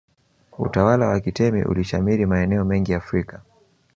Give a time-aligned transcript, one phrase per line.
[0.57, 3.41] utawala wa kitemi ulishamiri maeneo mengi afrika